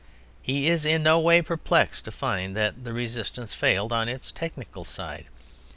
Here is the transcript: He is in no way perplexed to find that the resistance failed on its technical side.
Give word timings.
He 0.41 0.67
is 0.67 0.83
in 0.83 1.03
no 1.03 1.19
way 1.19 1.43
perplexed 1.43 2.05
to 2.05 2.11
find 2.11 2.55
that 2.55 2.85
the 2.85 2.91
resistance 2.91 3.53
failed 3.53 3.91
on 3.93 4.09
its 4.09 4.31
technical 4.31 4.83
side. 4.83 5.27